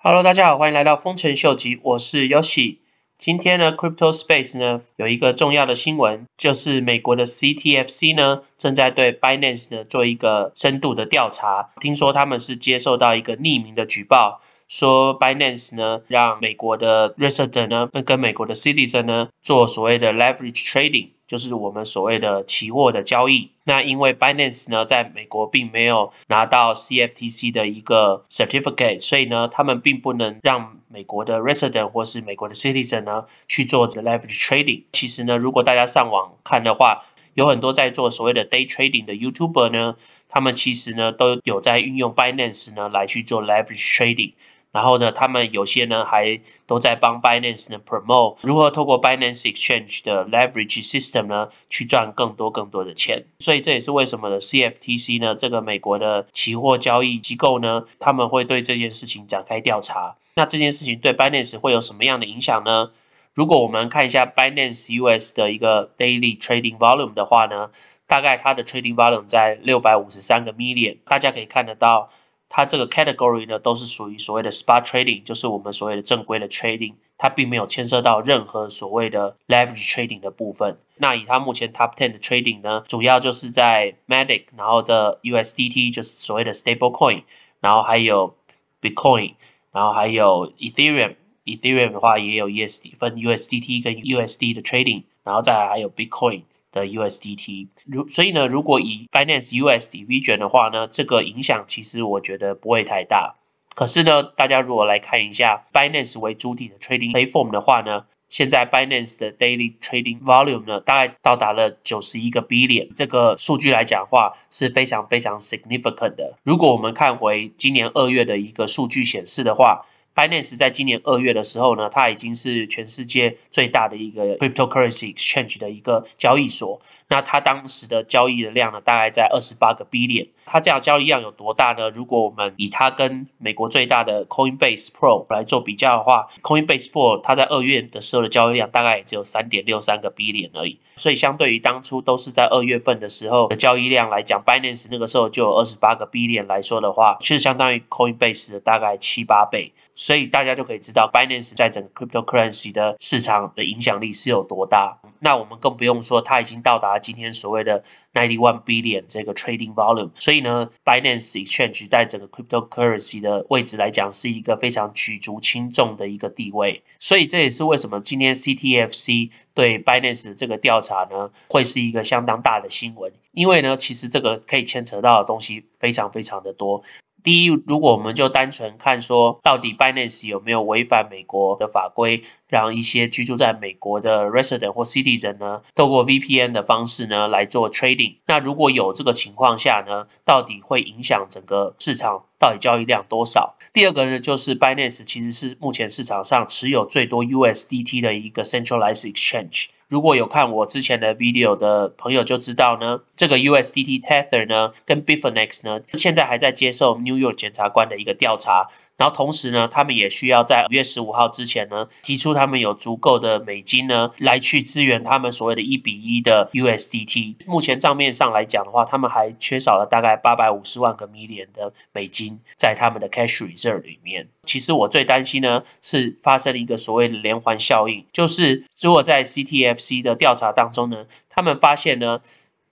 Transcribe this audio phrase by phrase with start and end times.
[0.00, 2.76] Hello，大家好，欢迎来到丰臣秀吉，我是 Yoshi。
[3.18, 11.70] 今天呢，Crypto Space 呢有一个重要的新闻，就是美国的 CTFC 呢正在对 Binance 呢做一个深度的调查。
[11.80, 21.08] 听说他们是接受到一个匿名的举报，说 Binance 呢让美国的 resident 呢跟美国的 citizen 呢做所谓的 leverage trading。
[21.28, 23.50] 就是我们所谓的期货的交易。
[23.64, 34.84] 那因为 Binance 呢，在美国并没有拿到 CFTC 的一个 certificate，所以呢，他们并不能让美国的 resident 或是美国的 citizen 呢去做 leverage trading。
[34.90, 39.96] 其实呢，如果大家上网看的话，有很多在做所谓的 day trading 的 YouTuber 呢，
[40.28, 44.32] 他们其实呢都有在运用 Binance 呢来去做 leverage trading。
[44.70, 53.24] 然后呢，他们有些呢还都在帮 Binance 呢 promote 如何透过 Binance Exchange 的 leverage system 呢去赚更多更多的钱。
[53.38, 60.16] 所以这也是为什么呢 CFTC 呢这个美国的期货交易机构呢，他们会对这件事情展开调查。
[60.34, 62.90] 那这件事情对 Binance 会有什么样的影响呢？
[63.34, 67.70] 如果我们看一下 Binance US 的一个 daily trading volume 的话呢，
[68.06, 72.10] 大概它的 trading volume 在六百五十三个 million，大家可以看得到。
[72.48, 80.78] 它这个 category 呢，都是属于所谓的 spot trading，就是我们所谓的正规的 trading，它并没有牵涉到任何所谓的 leverage trading 的部分。
[80.96, 87.24] 那以它目前 top ten 的 trading 呢，主要就是在 Matic，然后这 USDT 就是所谓的 stable coin，
[87.60, 88.34] 然后还有
[88.80, 89.34] Bitcoin，
[89.72, 91.16] 然后还有 ethereum
[91.56, 96.42] Ethereum 的话也有 USD 分 USDT 跟 USD 的 trading，然后再来还有 Bitcoin。
[96.70, 103.36] 的 USDT，如所以呢，如果以 Binance USD V 卷的话呢，这个影响其实我觉得不会太大。
[103.74, 116.36] 可是呢，大家如果来看一下 Binance 为主体的 Trading Platform 的话呢，现在 Binance 的 Daily Trading Volume 呢，大概到达了九十一个 Billion，这个数据来讲话是非常非常 significant 的。
[116.44, 119.86] 如果我们看回今年二月的一个数据显示的话
[120.18, 126.80] ，Binance 在今年二月的时候呢，它已经是全世界最大的一个 cryptocurrency exchange 的一个交易所。
[127.10, 130.26] 那它当时的交易的量呢，大概在二十八个 B 链。
[130.44, 131.90] 它这样交易量有多大呢？
[131.90, 140.78] 如果我们以它跟美国最大的 Coinbase Pro 来做比较的话，Coinbase Pro 它在二月的时候的交易量大概也只有三点六三个 B 链而已。
[140.96, 149.72] 所以相对于当初都是在二月份的时候的交易量来讲，Binance 那个时候就有二十八个 B 链来说的话，其实相当于 Coinbase 的大概七八倍。
[150.08, 155.02] 所以大家就可以知道 Binance 在整个 cryptocurrency 的市场的影响力是有多大。
[155.20, 160.10] 那我们更不用说，它已经到达今天所谓的 ninety one billion 这个 trading volume。
[160.14, 166.82] 所以呢，Binance Exchange 在整个 cryptocurrency 的位置来讲，是一个非常举足轻重的一个地位。
[166.98, 173.12] 所以这也是为什么今天 CTFC 对 Binance 这个调查呢，会是一个相当大的新闻。
[173.32, 176.82] 因为呢，其实这个可以牵扯到的东西非常非常的多。
[177.22, 188.16] 第一，如果我们就单纯看说，到底 Binance 有没有违反美国的法规，让一些居住在美国的 resident 或 citizen 呢，透过 VPN 的方式呢来做 trading？
[188.26, 193.56] 那如果有这个情况下呢，到底会影响整个市场到底交易量多少？
[193.72, 199.66] 第二个呢，就是 Binance 其实是目前市场上持有最多 USDT 的一个 centralized exchange。
[199.88, 208.68] 如果有看我之前的 video 的朋友就知道呢，这个 USDT Tether 呢，跟 Bitfinex 呢，现在还在接受 New York 检察官的一个调查。
[208.98, 217.36] 然后同时呢，他们也需要在五月十五号之前呢，提出他们有足够的美金呢，来去支援他们所谓的一比一的 USDT。
[217.46, 224.28] 目前账面上来讲的话，他们还缺少了大概八百五十万个 million 的美金在他们的 cash reserve 里面。
[224.42, 232.20] 其实我最担心呢，是发生了一个所谓的连环效应，就是如果在 CTFC 的调查当中呢，他们发现呢，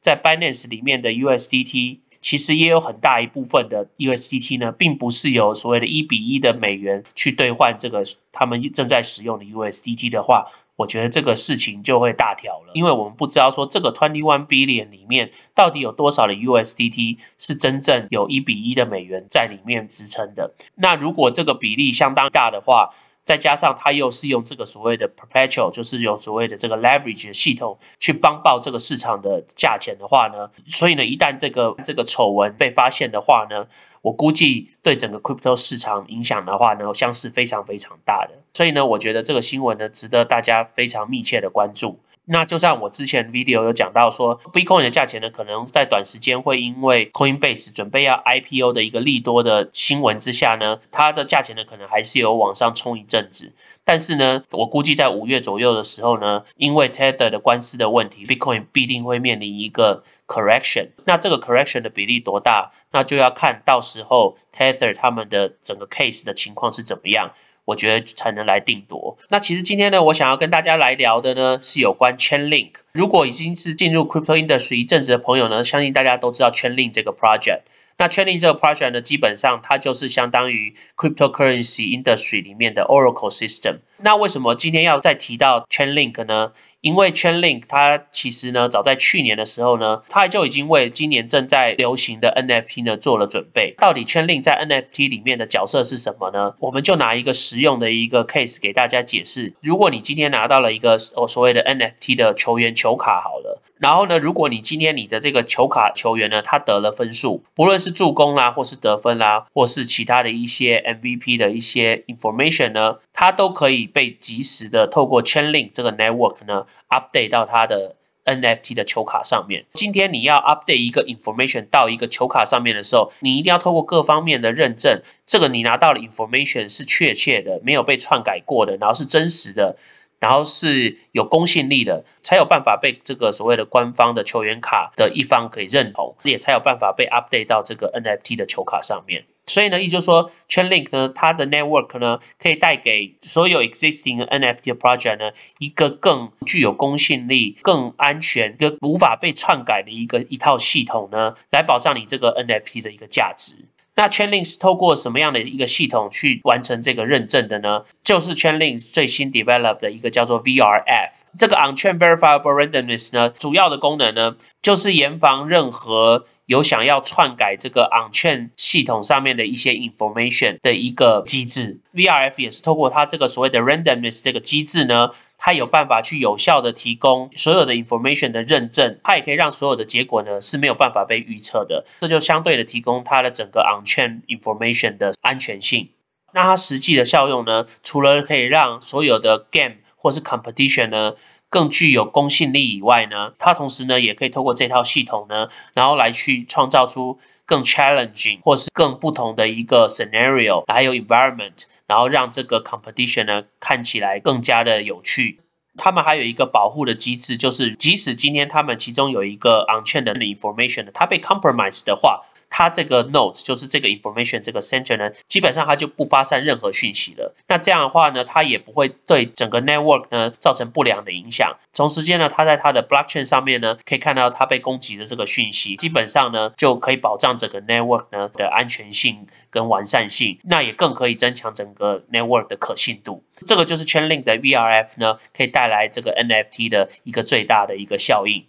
[0.00, 2.00] 在 Binance 里面的 USDT。
[2.20, 10.46] 其实也有很大一部分的 USDT 呢，并不是由所谓的一比一的美元去兑换这个他们正在使用的 USDT 的话，
[10.76, 20.54] 我觉得这个事情就会大条了，因为我们不知道说这个 twenty one billion 里面到底有多少的 USDT 是真正有一比一的美元在里面支撑的。
[20.74, 22.90] 那如果这个比例相当大的话，
[23.26, 33.66] 再加上它又是用这个所谓的 perpetual，就是用所谓的这个 leverage 的系统去帮报这个市场的价钱的话呢，所以呢，一旦这个这个丑闻被发现的话呢，
[34.00, 38.45] 我估计对整个 crypto 市场影响的话呢，将是非常非常大的。
[38.56, 42.00] 所以呢，我觉得这个新闻呢，值得大家非常密切的关注。
[42.24, 53.52] 那就像我之前 video 有讲到说，Bitcoin 的价钱呢，可能在短时间会因为 Coinbase 准备要 IPO 的一个利多的新闻之下呢，它的价钱呢可能还是有往上冲一阵子。
[53.84, 60.92] 但是呢，我估计在五月左右的时候呢，因为 Tether 的官司的问题，Bitcoin 必定会面临一个 correction。
[61.04, 67.32] 那这个 correction 的比例多大，那就要看到时候 Tether 他们的整个 case 的情况是怎么样。
[67.66, 69.18] 我觉得才能来定夺。
[69.28, 72.70] 那其实今天呢，我想要跟大家来聊的呢，是有关 Chainlink。
[72.92, 77.60] 如果已经是进入 crypto industry 一阵子的朋友呢，相信大家都知道 Chainlink 这个 project。
[77.98, 83.78] 那 Chainlink 这个 project 呢，基本上它就是相当于 cryptocurrency industry 里面的 Oracle system。
[83.98, 86.52] 那为什么今天要再提到 Chainlink 呢？
[86.80, 93.74] 因为 Chainlink 它其实呢，早在去年的时候呢，它就已经为今年正在流行的 NFT 呢做了准备。
[93.78, 96.54] 到底 Chainlink 在 NFT 里面的角色是什么呢？
[96.60, 99.54] 我们就拿一个实用的一个 case 给大家解释。
[99.60, 116.66] 如果你今天拿到了一个我所谓的 NFT 的球员球卡，好了，然后呢，如果你今天你的这个球卡球员呢，他得了分数，不论是助攻啦，或是得分啦，或是其他的一些 MVP 的一些 information 呢，它都可以被及时的透过 Chainlink 这个 network 呢。
[116.88, 119.66] update 到它的 NFT 的球卡上面。
[119.72, 129.76] 今天你要 update 一个 information 到一个球卡上面的时候，你一定要透过各方面的认证，这个你拿到的 information 是确切的，没有被篡改过的，然后是真实的。
[130.20, 139.26] 然后是有公信力的，才有办法被这个所谓的官方的球员卡的一方可以认同，也才有办法被 update 到这个 NFT 的球卡上面。
[139.48, 153.66] 所以呢，也就是说，Chainlink 呢，它的 network 呢，可以带给所有 existing NFT 的 project 呢，一个更具有公信力、更安全、跟无法被篡改的一个一套系统呢，来保障你这个 NFT 的一个价值。
[153.96, 157.82] 那 Chainlink 是透过什么样的一个系统去完成这个认证的呢？
[158.04, 171.80] 就是 Chainlink 最新 develop 的一个叫做 VRF 这个 Onchain Verifiable Randomness 呢，主要的功能呢，就是严防任何有想要篡改这个 on-chain 系统上面的一些 information 的一个机制。
[171.92, 175.10] VRF 也是透过它这个所谓的 Randomness 这个机制呢。
[175.38, 185.90] 它有办法去有效的提供所有的 information 的认证，它也可以让所有的结果呢是没有办法被预测的，这就相对的提供它的整个 on-chain information 的安全性。
[186.32, 191.12] 那它实际的效用呢，除了可以让所有的 game 或是 competition 呢
[191.48, 201.64] 更具有公信力以外呢，它同时呢也可以透过这套系统呢，然后来去创造出更 challenging 或是更不同的一个 scenario，还有 environment。
[201.88, 205.38] 然后让这个 competition 呢看起来更加的有趣。
[205.78, 212.22] 他们还有一个保护的机制，就是即使今天他们其中有一个 unchain 的 information 它被 compromise 的话。
[212.48, 217.34] 它这个 node 就是这个 information 这个 center 呢，基本上它就不发散任何讯息了。
[217.48, 221.56] 那这样的话呢，它也不会对整个 network 呢造成不良的影响。
[221.72, 230.38] 同时间呢，它在它的 blockchain 上面呢，可以看到它被攻击的这个讯息，基本上呢就可以保障整个 network 呢的安全性跟完善性。
[230.44, 233.24] 那也更可以增强整个 network 的可信度。
[233.46, 238.46] 这个就是 Chainlink 的 VRF 呢，可以带来这个 NFT 的一个最大的一个效应。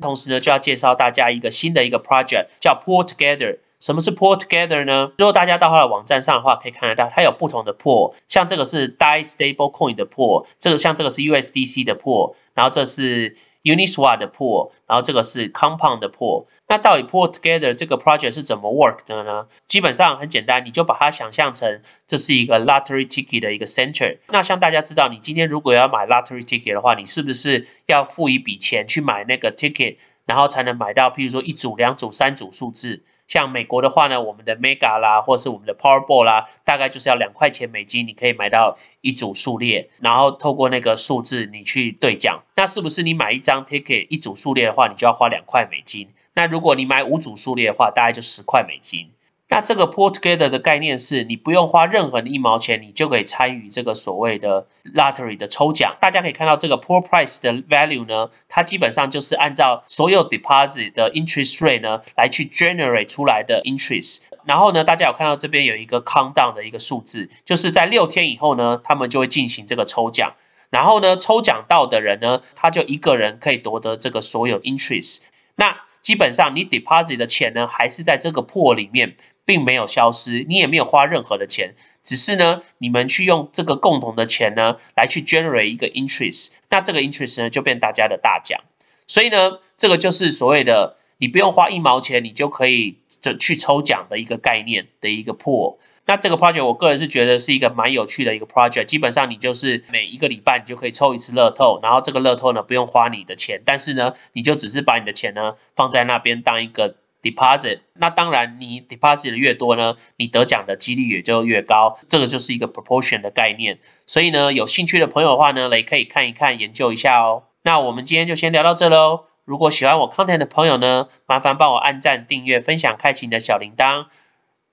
[0.00, 3.58] 同时呢，就要介绍大家一个新的一个 project，叫 Pull Together。
[3.78, 5.12] 什么是 Pull Together 呢？
[5.16, 13.36] 如果大家到它的网站上的话，可以看得到它有不同的 Pull，像这个是 Dai Stable Coin 的 Pull，这个像这个是 USDC 的 Pull，然后这是。
[13.62, 16.46] Uniswap 的 pool，然后这个是 Compound 的 pool。
[16.68, 19.48] 那到底 Pool Together 这个 project 是怎么 work 的呢？
[19.66, 24.18] 基本上很简单，你就把它想象成这是一个 lottery ticket 的一个 center。
[24.28, 29.96] 那像大家知道，你今天如果要买 lottery ticket 的话，你是不是要付一笔钱去买那个 ticket，
[30.26, 33.02] 然后才能买到，譬如说一组、两组、三组数字？
[33.30, 42.42] 像美国的话呢，我们的 Mega 啦，或是我们的 Powerball 啦，大概就是要两块钱美金，你可以买到一组数列，然后透过那个数字你去兑奖。
[42.56, 46.08] 那是不是你买一张 ticket 一组数列的话，你就要花两块美金？
[46.34, 49.12] 那如果你买五组数列的话，大概就十块美金。
[49.50, 55.96] 那这个 Pool Together 的概念是你不用花任何的一毛钱，你就可以参与这个所谓的 Lottery 的抽奖。
[56.00, 64.20] 大家可以看到这个 Pool Price 的 value 呢，它基本上就是按照所有 deposit 的 interest rate 呢来去 generate 出来的 interest。
[64.44, 70.34] 然后呢，大家有看到这边有一个 countdown 的一个数字，就是在六天以后呢，他们就会进行这个抽奖。
[70.70, 75.22] 然后呢，抽奖到的人呢，他就一个人可以夺得这个所有 interest。
[75.56, 79.16] 那基本上你 deposit 的钱呢，还是在这个 pool 里面。
[79.50, 88.60] 并没有消失，你也没有花任何的钱，只是呢，你们去用这个共同的钱呢，来去 generate 一个 interest，那这个 interest 呢就变大家的大奖，
[89.08, 95.78] 所以呢，这个就是所谓的你不用花一毛钱，你就可以就去抽奖的一个概念的一个 pool。
[96.06, 98.84] 那这个 project 我个人是觉得是一个蛮有趣的一个 project。
[98.84, 107.80] 基本上你就是每一个礼拜你就可以抽一次乐透，然后这个乐透呢不用花你的钱，但是呢你就只是把你的钱呢放在那边当一个 deposit。
[107.94, 111.98] 那当然你 deposit 的越多呢，你得奖的几率也就越高。
[112.08, 113.78] 这个就是一个 proportion 的概念。
[114.06, 117.44] 所以呢有兴趣的朋友的话呢，也可以看一看研究一下哦。
[117.62, 119.24] 那我们今天就先聊到这喽。
[119.44, 124.06] 如果喜欢我 content 的朋友呢，麻烦帮我按赞、订阅、分享、开启你的小铃铛。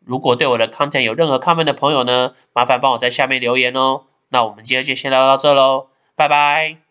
[0.06, 4.04] 如果对我的 content 有任何 comment 的朋友呢，麻烦帮我在下面留言哦。
[4.30, 6.87] 那我们今天就先聊到这喽，拜拜。